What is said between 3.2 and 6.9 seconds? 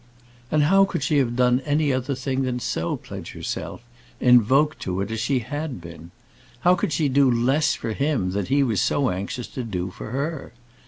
herself, invoked to it as she had been? How